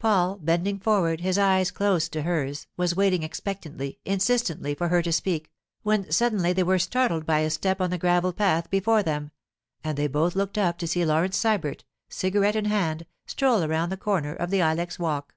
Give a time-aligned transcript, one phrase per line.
[0.00, 5.12] Paul, bending forward, his eyes close to hers, was waiting expectantly, insistently, for her to
[5.12, 5.48] speak,
[5.84, 9.30] when suddenly they were startled by a step on the gravel path before them,
[9.84, 13.96] and they both looked up to see Laurence Sybert, cigarette in hand, stroll around the
[13.96, 15.36] corner of the ilex walk.